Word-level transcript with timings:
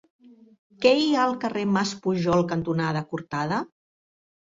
Què 0.85 0.93
hi 1.01 1.09
ha 1.09 1.19
al 1.25 1.35
carrer 1.43 1.65
Mas 1.73 1.91
Pujol 2.05 2.41
cantonada 2.53 3.05
Cortada? 3.13 3.61